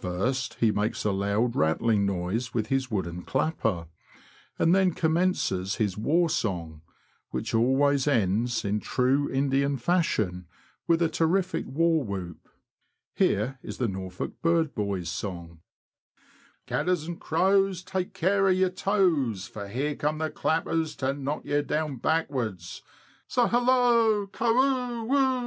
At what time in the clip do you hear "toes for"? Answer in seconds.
18.70-19.68